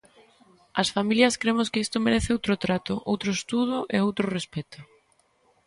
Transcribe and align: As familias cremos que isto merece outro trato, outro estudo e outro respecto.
As 0.81 0.87
familias 0.95 1.37
cremos 1.41 1.67
que 1.71 1.83
isto 1.85 2.03
merece 2.05 2.33
outro 2.35 2.53
trato, 2.63 2.93
outro 3.11 3.29
estudo 3.37 3.77
e 3.95 3.97
outro 4.07 4.25
respecto. 4.37 4.79